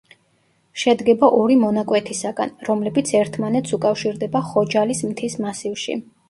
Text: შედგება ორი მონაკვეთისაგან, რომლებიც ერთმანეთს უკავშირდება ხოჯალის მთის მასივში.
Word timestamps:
შედგება 0.83 1.27
ორი 1.41 1.57
მონაკვეთისაგან, 1.63 2.53
რომლებიც 2.69 3.11
ერთმანეთს 3.19 3.77
უკავშირდება 3.79 4.43
ხოჯალის 4.49 5.05
მთის 5.13 5.39
მასივში. 5.47 6.01